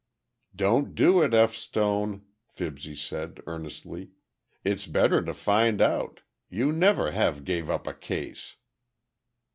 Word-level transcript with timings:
"Don't 0.55 0.95
do 0.95 1.21
it, 1.21 1.31
F. 1.31 1.53
Stone," 1.53 2.25
Fibsy 2.47 2.95
said, 2.95 3.39
earnestly. 3.45 4.09
"It's 4.63 4.87
better 4.87 5.21
to 5.23 5.31
find 5.31 5.79
out. 5.79 6.21
You 6.49 6.71
never 6.71 7.11
have 7.11 7.45
gave 7.45 7.69
up 7.69 7.85
a 7.85 7.93
case." 7.93 8.55